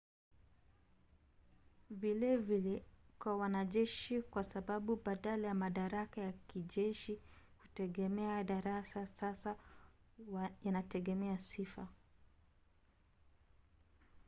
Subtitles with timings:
[1.89, 2.83] vilevile
[3.19, 7.19] kwa wanajeshi kwa sababu badala ya madaraka ya kijeshi
[7.61, 9.55] kutegemea darasa sasa
[10.63, 11.87] yanategemea sifa